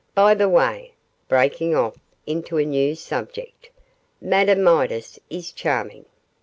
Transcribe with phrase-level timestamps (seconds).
[0.15, 0.95] By the way,'
[1.29, 1.95] breaking off
[2.25, 3.69] into a new subject,
[4.19, 6.05] 'Madame Midas is charming.